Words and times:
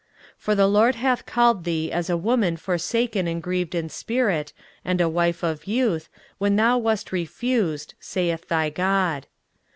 23:054:006 0.39 0.39
For 0.39 0.55
the 0.55 0.67
LORD 0.67 0.95
hath 0.95 1.25
called 1.27 1.63
thee 1.63 1.91
as 1.91 2.09
a 2.09 2.17
woman 2.17 2.57
forsaken 2.57 3.27
and 3.27 3.39
grieved 3.43 3.75
in 3.75 3.87
spirit, 3.87 4.51
and 4.83 4.99
a 4.99 5.07
wife 5.07 5.43
of 5.43 5.67
youth, 5.67 6.09
when 6.39 6.55
thou 6.55 6.79
wast 6.79 7.11
refused, 7.11 7.93
saith 7.99 8.47
thy 8.47 8.71
God. 8.71 9.27